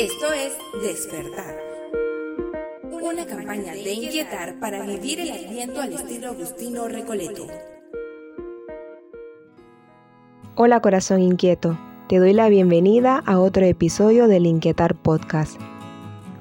Esto 0.00 0.32
es 0.32 0.56
Despertar. 0.82 1.56
Una 2.90 3.26
campaña 3.26 3.74
de 3.74 3.92
inquietar 3.92 4.58
para 4.58 4.86
vivir 4.86 5.20
el 5.20 5.30
aliento 5.30 5.78
al 5.82 5.92
estilo 5.92 6.28
Agustino 6.28 6.88
Recoleto. 6.88 7.46
Hola 10.54 10.80
corazón 10.80 11.20
inquieto, 11.20 11.78
te 12.08 12.18
doy 12.18 12.32
la 12.32 12.48
bienvenida 12.48 13.22
a 13.26 13.40
otro 13.40 13.66
episodio 13.66 14.26
del 14.26 14.46
Inquietar 14.46 14.94
Podcast. 14.94 15.60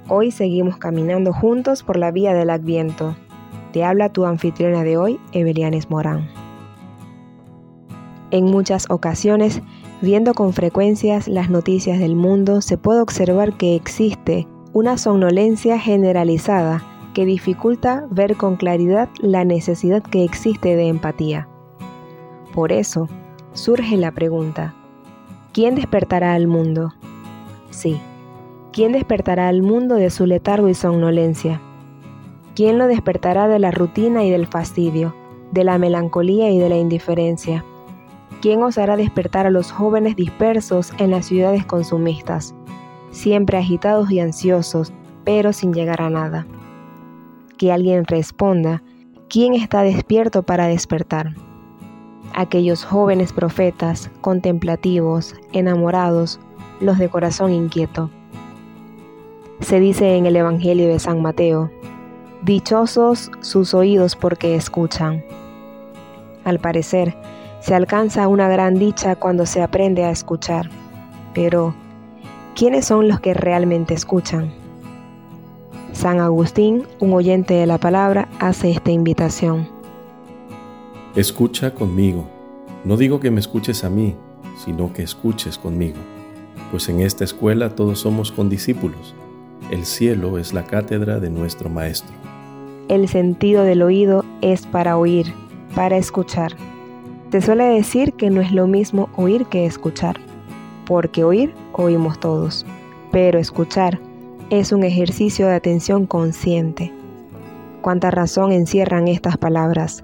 Hoy 0.08 0.32
seguimos 0.32 0.78
caminando 0.78 1.34
juntos 1.34 1.84
por 1.84 1.98
la 1.98 2.12
vía 2.12 2.34
del 2.34 2.52
Adviento. 2.52 3.18
Te 3.74 3.84
habla 3.84 4.14
tu 4.14 4.24
anfitriona 4.24 4.86
de 4.86 4.96
hoy, 4.96 5.20
Evelianes 5.34 5.90
Morán. 5.90 6.30
En 8.32 8.46
muchas 8.46 8.90
ocasiones, 8.90 9.62
viendo 10.02 10.34
con 10.34 10.54
frecuencias 10.54 11.28
las 11.28 11.50
noticias 11.50 12.00
del 12.00 12.16
mundo, 12.16 12.62
se 12.62 12.78
puede 12.78 13.02
observar 13.02 13.58
que 13.58 13.76
existe 13.76 14.48
una 14.74 14.98
somnolencia 14.98 15.80
generalizada 15.80 16.84
que 17.14 17.26
dificulta 17.26 18.06
ver 18.10 18.36
con 18.36 18.56
claridad 18.56 19.10
la 19.20 19.44
necesidad 19.44 20.04
que 20.04 20.24
existe 20.24 20.76
de 20.76 20.88
empatía. 20.88 21.48
Por 22.54 22.72
eso, 22.72 23.10
surge 23.54 23.98
la 23.98 24.12
pregunta, 24.12 24.76
¿quién 25.54 25.76
despertará 25.76 26.34
al 26.34 26.48
mundo? 26.48 26.94
Sí, 27.72 28.00
¿quién 28.72 28.92
despertará 28.92 29.48
al 29.48 29.62
mundo 29.62 29.96
de 29.96 30.10
su 30.10 30.26
letargo 30.26 30.70
y 30.70 30.76
somnolencia? 30.76 31.62
¿Quién 32.56 32.78
lo 32.78 32.88
despertará 32.88 33.48
de 33.48 33.60
la 33.60 33.72
rutina 33.72 34.24
y 34.24 34.32
del 34.32 34.48
fastidio, 34.48 35.16
de 35.52 35.64
la 35.64 35.78
melancolía 35.78 36.52
y 36.52 36.60
de 36.60 36.70
la 36.70 36.78
indiferencia? 36.78 37.64
¿Quién 38.42 38.64
osará 38.64 38.96
despertar 38.96 39.46
a 39.46 39.50
los 39.50 39.72
jóvenes 39.72 40.16
dispersos 40.16 40.94
en 40.98 41.12
las 41.12 41.26
ciudades 41.26 41.66
consumistas, 41.66 42.56
siempre 43.12 43.58
agitados 43.58 44.12
y 44.12 44.20
ansiosos, 44.20 44.94
pero 45.26 45.52
sin 45.52 45.74
llegar 45.74 46.02
a 46.02 46.10
nada? 46.10 46.48
Que 47.58 47.72
alguien 47.72 48.06
responda, 48.06 48.82
¿quién 49.28 49.54
está 49.54 49.82
despierto 49.82 50.44
para 50.44 50.68
despertar? 50.68 51.36
Aquellos 52.34 52.86
jóvenes 52.86 53.34
profetas, 53.34 54.10
contemplativos, 54.22 55.36
enamorados, 55.52 56.40
los 56.80 56.98
de 56.98 57.10
corazón 57.10 57.52
inquieto. 57.52 58.10
Se 59.60 59.80
dice 59.82 60.16
en 60.16 60.26
el 60.26 60.38
Evangelio 60.38 60.88
de 60.88 61.00
San 61.00 61.22
Mateo, 61.22 61.70
Dichosos 62.42 63.30
sus 63.42 63.74
oídos 63.74 64.16
porque 64.16 64.56
escuchan. 64.56 65.26
Al 66.46 66.58
parecer, 66.58 67.18
se 67.62 67.76
alcanza 67.76 68.28
una 68.28 68.48
gran 68.48 68.76
dicha 68.76 69.16
cuando 69.16 69.46
se 69.46 69.62
aprende 69.62 70.04
a 70.04 70.12
escuchar. 70.12 70.70
Pero, 71.34 71.76
¿quiénes 72.56 72.86
son 72.86 73.08
los 73.08 73.20
que 73.20 73.34
realmente 73.34 73.94
escuchan? 73.94 74.52
San 75.94 76.20
Agustín, 76.20 76.84
un 77.00 77.14
oyente 77.14 77.54
de 77.54 77.66
la 77.66 77.78
palabra, 77.78 78.30
hace 78.40 78.72
esta 78.72 78.92
invitación. 78.92 79.68
Escucha 81.16 81.74
conmigo. 81.74 82.28
No 82.86 82.96
digo 82.96 83.20
que 83.20 83.32
me 83.32 83.40
escuches 83.40 83.84
a 83.84 83.90
mí, 83.90 84.16
sino 84.64 84.94
que 84.94 85.04
escuches 85.04 85.58
conmigo. 85.58 85.98
Pues 86.72 86.88
en 86.88 87.02
esta 87.02 87.24
escuela 87.24 87.76
todos 87.76 88.00
somos 88.00 88.32
condiscípulos. 88.32 89.14
El 89.72 89.86
cielo 89.86 90.38
es 90.38 90.54
la 90.54 90.64
cátedra 90.64 91.20
de 91.20 91.30
nuestro 91.30 91.70
Maestro. 91.70 92.16
El 92.88 93.08
sentido 93.08 93.64
del 93.64 93.82
oído 93.82 94.24
es 94.42 94.66
para 94.66 94.98
oír, 94.98 95.34
para 95.76 95.98
escuchar. 95.98 96.56
Se 97.32 97.42
suele 97.42 97.66
decir 97.66 98.14
que 98.14 98.32
no 98.32 98.42
es 98.42 98.52
lo 98.52 98.66
mismo 98.66 99.10
oír 99.16 99.46
que 99.46 99.68
escuchar, 99.68 100.20
porque 100.88 101.24
oír 101.24 101.54
oímos 101.74 102.20
todos, 102.20 102.66
pero 103.12 103.38
escuchar 103.38 104.00
es 104.50 104.72
un 104.72 104.84
ejercicio 104.84 105.46
de 105.46 105.54
atención 105.54 106.08
consciente. 106.08 106.92
Cuánta 107.82 108.10
razón 108.10 108.52
encierran 108.52 109.08
estas 109.08 109.38
palabras. 109.38 110.04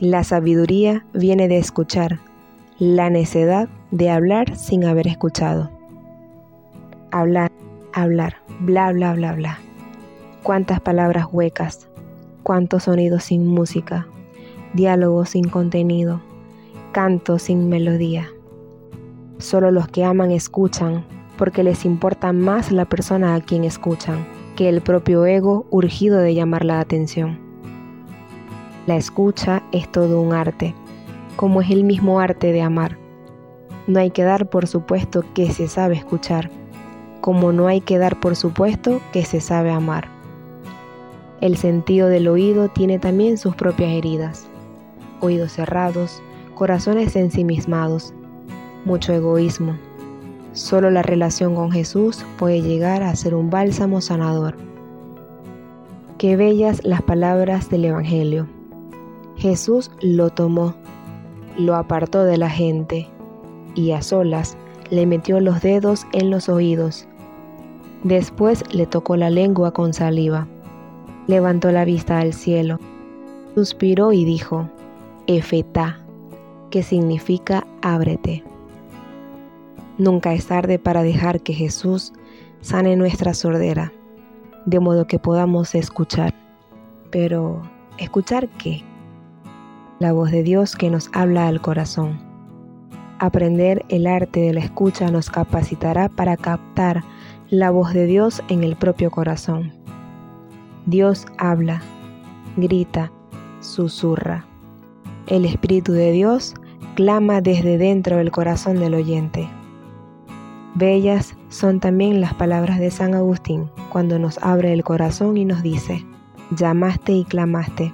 La 0.00 0.24
sabiduría 0.24 1.06
viene 1.14 1.46
de 1.46 1.58
escuchar, 1.58 2.18
la 2.78 3.08
necedad 3.08 3.68
de 3.92 4.10
hablar 4.10 4.56
sin 4.56 4.84
haber 4.84 5.06
escuchado. 5.06 5.70
Hablar, 7.12 7.52
hablar, 7.92 8.38
bla, 8.58 8.90
bla, 8.92 9.14
bla, 9.14 9.32
bla. 9.32 9.58
Cuántas 10.42 10.80
palabras 10.80 11.26
huecas, 11.30 11.88
cuántos 12.42 12.84
sonidos 12.84 13.24
sin 13.24 13.46
música, 13.46 14.08
diálogos 14.74 15.30
sin 15.30 15.48
contenido, 15.48 16.20
canto 16.92 17.38
sin 17.38 17.68
melodía. 17.68 18.28
Solo 19.38 19.70
los 19.70 19.88
que 19.88 20.04
aman 20.04 20.30
escuchan, 20.30 21.04
porque 21.36 21.62
les 21.62 21.84
importa 21.84 22.32
más 22.32 22.72
la 22.72 22.84
persona 22.84 23.34
a 23.34 23.40
quien 23.40 23.64
escuchan 23.64 24.26
que 24.56 24.68
el 24.68 24.80
propio 24.80 25.24
ego 25.24 25.66
urgido 25.70 26.18
de 26.18 26.34
llamar 26.34 26.64
la 26.64 26.80
atención. 26.80 27.38
La 28.86 28.96
escucha 28.96 29.62
es 29.70 29.90
todo 29.92 30.20
un 30.20 30.32
arte, 30.32 30.74
como 31.36 31.60
es 31.60 31.70
el 31.70 31.84
mismo 31.84 32.18
arte 32.18 32.52
de 32.52 32.62
amar. 32.62 32.98
No 33.86 34.00
hay 34.00 34.10
que 34.10 34.24
dar 34.24 34.50
por 34.50 34.66
supuesto 34.66 35.24
que 35.34 35.52
se 35.52 35.68
sabe 35.68 35.94
escuchar, 35.94 36.50
como 37.20 37.52
no 37.52 37.68
hay 37.68 37.80
que 37.80 37.98
dar 37.98 38.18
por 38.18 38.34
supuesto 38.34 39.00
que 39.12 39.24
se 39.24 39.40
sabe 39.40 39.70
amar. 39.70 40.08
El 41.40 41.56
sentido 41.56 42.08
del 42.08 42.26
oído 42.26 42.68
tiene 42.68 42.98
también 42.98 43.38
sus 43.38 43.54
propias 43.54 43.92
heridas. 43.92 44.48
Oídos 45.20 45.52
cerrados, 45.52 46.20
corazones 46.58 47.16
ensimismados, 47.16 48.12
mucho 48.84 49.12
egoísmo. 49.12 49.78
Solo 50.52 50.90
la 50.90 51.02
relación 51.02 51.54
con 51.54 51.70
Jesús 51.70 52.26
puede 52.36 52.60
llegar 52.60 53.02
a 53.02 53.14
ser 53.14 53.34
un 53.34 53.48
bálsamo 53.48 54.00
sanador. 54.00 54.56
Qué 56.18 56.36
bellas 56.36 56.84
las 56.84 57.00
palabras 57.02 57.70
del 57.70 57.84
Evangelio. 57.84 58.48
Jesús 59.36 59.90
lo 60.02 60.30
tomó, 60.30 60.74
lo 61.56 61.76
apartó 61.76 62.24
de 62.24 62.36
la 62.36 62.50
gente 62.50 63.06
y 63.74 63.92
a 63.92 64.02
solas 64.02 64.56
le 64.90 65.06
metió 65.06 65.38
los 65.38 65.62
dedos 65.62 66.06
en 66.12 66.30
los 66.30 66.48
oídos. 66.48 67.06
Después 68.02 68.64
le 68.74 68.86
tocó 68.86 69.16
la 69.16 69.30
lengua 69.30 69.72
con 69.72 69.94
saliva 69.94 70.48
levantó 71.28 71.70
la 71.70 71.84
vista 71.84 72.18
al 72.18 72.32
cielo, 72.32 72.80
suspiró 73.54 74.12
y 74.12 74.24
dijo, 74.24 74.68
Efetá, 75.28 76.00
que 76.70 76.82
significa 76.82 77.66
ábrete. 77.82 78.44
Nunca 79.98 80.32
es 80.32 80.46
tarde 80.46 80.78
para 80.78 81.02
dejar 81.02 81.40
que 81.40 81.52
Jesús 81.52 82.12
sane 82.60 82.96
nuestra 82.96 83.34
sordera, 83.34 83.92
de 84.64 84.80
modo 84.80 85.06
que 85.06 85.18
podamos 85.18 85.74
escuchar. 85.74 86.34
Pero, 87.10 87.62
¿escuchar 87.98 88.48
qué? 88.58 88.82
La 89.98 90.12
voz 90.12 90.30
de 90.30 90.42
Dios 90.42 90.76
que 90.76 90.90
nos 90.90 91.10
habla 91.12 91.48
al 91.48 91.60
corazón. 91.60 92.20
Aprender 93.18 93.84
el 93.88 94.06
arte 94.06 94.40
de 94.40 94.52
la 94.54 94.60
escucha 94.60 95.10
nos 95.10 95.30
capacitará 95.30 96.08
para 96.08 96.36
captar 96.36 97.02
la 97.50 97.70
voz 97.70 97.92
de 97.92 98.06
Dios 98.06 98.42
en 98.48 98.62
el 98.62 98.76
propio 98.76 99.10
corazón. 99.10 99.72
Dios 100.86 101.26
habla, 101.38 101.82
grita, 102.56 103.10
susurra. 103.60 104.46
El 105.28 105.44
Espíritu 105.44 105.92
de 105.92 106.10
Dios 106.10 106.54
clama 106.94 107.42
desde 107.42 107.76
dentro 107.76 108.16
del 108.16 108.30
corazón 108.30 108.80
del 108.80 108.94
oyente. 108.94 109.46
Bellas 110.74 111.36
son 111.50 111.80
también 111.80 112.22
las 112.22 112.32
palabras 112.32 112.78
de 112.78 112.90
San 112.90 113.14
Agustín 113.14 113.70
cuando 113.90 114.18
nos 114.18 114.38
abre 114.38 114.72
el 114.72 114.84
corazón 114.84 115.36
y 115.36 115.44
nos 115.44 115.62
dice, 115.62 116.06
llamaste 116.56 117.12
y 117.12 117.24
clamaste. 117.24 117.92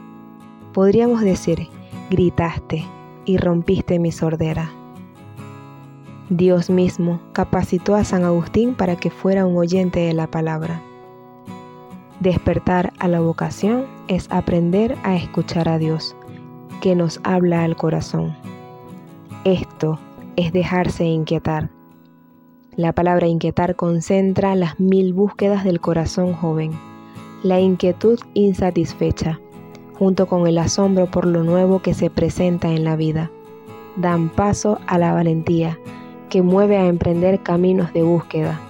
Podríamos 0.72 1.22
decir, 1.22 1.67
gritaste 2.09 2.84
y 3.25 3.37
rompiste 3.39 3.99
mi 3.99 4.12
sordera. 4.12 4.71
Dios 6.31 6.71
mismo 6.71 7.21
capacitó 7.33 7.97
a 7.97 8.05
San 8.05 8.22
Agustín 8.22 8.77
para 8.77 8.95
que 8.95 9.10
fuera 9.10 9.45
un 9.45 9.57
oyente 9.57 9.98
de 9.98 10.13
la 10.13 10.28
palabra. 10.28 10.81
Despertar 12.21 12.92
a 13.01 13.09
la 13.09 13.19
vocación 13.19 13.86
es 14.07 14.31
aprender 14.31 14.97
a 15.03 15.16
escuchar 15.16 15.69
a 15.69 15.78
Dios, 15.78 16.15
que 16.84 16.95
nos 16.95 17.19
habla 17.25 17.65
al 17.65 17.77
corazón. 17.77 18.36
Esto 19.47 19.98
es 20.36 20.53
dejarse 20.53 21.07
inquietar. 21.07 21.71
La 22.77 22.92
palabra 22.92 23.27
inquietar 23.27 23.75
concentra 23.75 24.54
las 24.54 24.78
mil 24.78 25.15
búsquedas 25.15 25.65
del 25.65 25.81
corazón 25.81 26.34
joven, 26.34 26.72
la 27.42 27.59
inquietud 27.59 28.21
insatisfecha, 28.34 29.41
junto 29.98 30.27
con 30.27 30.47
el 30.47 30.59
asombro 30.59 31.10
por 31.10 31.25
lo 31.25 31.42
nuevo 31.42 31.81
que 31.81 31.95
se 31.95 32.10
presenta 32.10 32.69
en 32.69 32.84
la 32.84 32.97
vida. 32.97 33.31
Dan 33.97 34.28
paso 34.28 34.78
a 34.86 34.98
la 34.98 35.15
valentía, 35.15 35.78
que 36.28 36.42
mueve 36.42 36.77
a 36.77 36.89
emprender 36.89 37.42
caminos 37.42 37.95
de 37.95 38.03
búsqueda 38.03 38.60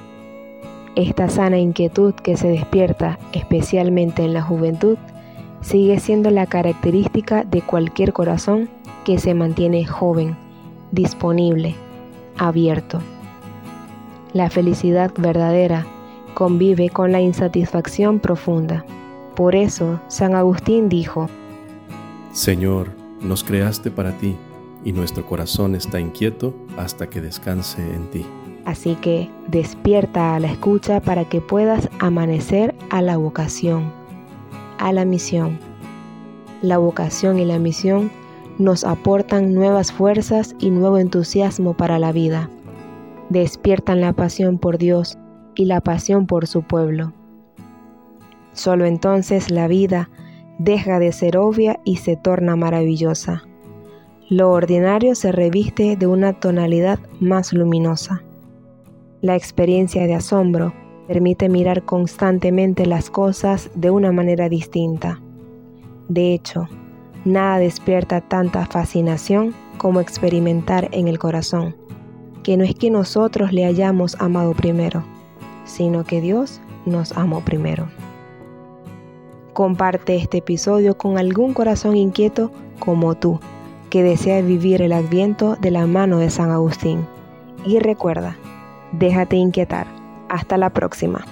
esta 0.97 1.29
sana 1.29 1.59
inquietud 1.59 2.15
que 2.15 2.37
se 2.37 2.47
despierta 2.47 3.19
especialmente 3.33 4.23
en 4.23 4.33
la 4.33 4.43
juventud 4.43 4.97
sigue 5.65 5.99
siendo 5.99 6.31
la 6.31 6.47
característica 6.47 7.43
de 7.43 7.63
cualquier 7.63 8.13
corazón 8.13 8.69
que 9.05 9.19
se 9.19 9.35
mantiene 9.35 9.87
joven, 9.87 10.37
disponible, 10.93 11.75
abierto. 12.37 13.01
La 14.35 14.51
felicidad 14.51 15.11
verdadera 15.17 15.87
convive 16.35 16.91
con 16.91 17.13
la 17.13 17.21
insatisfacción 17.21 18.21
profunda. 18.21 18.85
Por 19.35 19.55
eso 19.55 20.01
San 20.09 20.35
Agustín 20.35 20.89
dijo, 20.89 21.29
Señor, 22.33 22.91
nos 23.21 23.43
creaste 23.43 23.91
para 23.91 24.13
ti, 24.19 24.37
y 24.85 24.93
nuestro 24.93 25.25
corazón 25.25 25.75
está 25.75 25.99
inquieto 25.99 26.55
hasta 26.77 27.09
que 27.09 27.23
descanse 27.23 27.81
en 27.81 28.11
ti. 28.11 28.27
Así 28.67 28.97
que 28.97 29.31
despierta 29.49 30.35
a 30.35 30.41
la 30.41 30.51
escucha 30.51 31.01
para 31.01 31.25
que 31.25 31.41
puedas 31.41 31.89
amanecer 32.01 32.75
a 32.91 33.01
la 33.01 33.17
vocación, 33.17 33.93
a 34.85 34.93
la 34.93 35.07
misión. 35.07 35.59
La 36.61 36.77
vocación 36.77 37.39
y 37.39 37.47
la 37.47 37.59
misión 37.59 38.11
nos 38.59 38.85
aportan 38.85 39.55
nuevas 39.55 39.91
fuerzas 39.91 40.55
y 40.61 40.69
nuevo 40.69 40.99
entusiasmo 40.99 41.75
para 41.75 41.99
la 41.99 42.13
vida. 42.13 42.51
Despiertan 43.31 44.03
la 44.03 44.13
pasión 44.13 44.59
por 44.59 44.77
Dios 44.77 45.17
y 45.55 45.65
la 45.65 45.81
pasión 45.81 46.27
por 46.27 46.47
su 46.47 46.63
pueblo. 46.63 47.15
Solo 48.53 48.85
entonces 48.85 49.51
la 49.51 49.69
vida 49.69 50.11
deja 50.59 50.99
de 50.99 51.13
ser 51.13 51.39
obvia 51.39 51.81
y 51.85 51.97
se 51.97 52.17
torna 52.17 52.55
maravillosa. 52.55 53.43
Lo 54.29 54.51
ordinario 54.51 55.15
se 55.15 55.33
reviste 55.33 55.97
de 55.97 56.07
una 56.07 56.35
tonalidad 56.35 56.99
más 57.21 57.55
luminosa. 57.55 58.23
La 59.23 59.35
experiencia 59.35 60.07
de 60.07 60.15
asombro 60.15 60.75
permite 61.07 61.49
mirar 61.49 61.83
constantemente 61.85 62.87
las 62.87 63.11
cosas 63.11 63.71
de 63.75 63.91
una 63.91 64.13
manera 64.13 64.49
distinta. 64.49 65.21
De 66.09 66.35
hecho, 66.35 66.69
nada 67.25 67.59
despierta 67.59 68.21
tanta 68.21 68.67
fascinación 68.67 69.55
como 69.79 70.01
experimentar 70.01 70.89
en 70.93 71.09
el 71.09 71.19
corazón, 71.19 71.77
que 72.43 72.57
no 72.57 72.65
es 72.65 72.75
que 72.75 72.91
nosotros 72.91 73.53
le 73.53 73.65
hayamos 73.65 74.17
amado 74.21 74.53
primero, 74.53 75.05
sino 75.65 76.05
que 76.05 76.21
Dios 76.21 76.61
nos 76.87 77.13
amó 77.13 77.41
primero. 77.41 77.89
Comparte 79.53 80.17
este 80.17 80.39
episodio 80.39 80.99
con 80.99 81.19
algún 81.19 81.55
corazón 81.55 81.97
inquieto 81.97 82.51
como 82.79 83.15
tú, 83.15 83.41
que 83.89 84.03
desea 84.03 84.41
vivir 84.43 84.83
el 84.83 84.93
adviento 84.93 85.57
de 85.57 85.71
la 85.71 85.87
mano 85.87 86.19
de 86.19 86.29
San 86.29 86.51
Agustín. 86.51 87.07
Y 87.65 87.79
recuerda, 87.79 88.37
déjate 88.93 89.37
inquietar. 89.37 90.04
Hasta 90.35 90.59
la 90.59 90.71
próxima. 90.71 91.25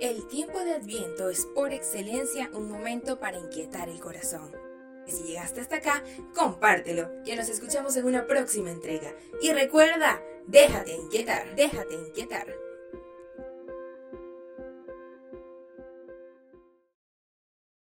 El 0.00 0.26
tiempo 0.28 0.60
de 0.60 0.76
Adviento 0.76 1.28
es 1.28 1.44
por 1.44 1.74
excelencia 1.74 2.48
un 2.54 2.70
momento 2.70 3.20
para 3.20 3.38
inquietar 3.38 3.90
el 3.90 4.00
corazón. 4.00 4.50
Si 5.06 5.24
llegaste 5.24 5.60
hasta 5.60 5.76
acá, 5.76 6.02
compártelo. 6.34 7.10
Ya 7.24 7.36
nos 7.36 7.50
escuchamos 7.50 7.94
en 7.98 8.06
una 8.06 8.26
próxima 8.26 8.70
entrega. 8.70 9.12
Y 9.42 9.52
recuerda, 9.52 10.22
déjate 10.46 10.94
inquietar, 10.94 11.54
déjate 11.54 11.96
inquietar. 11.96 12.46